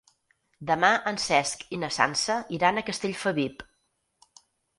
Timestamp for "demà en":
0.69-1.19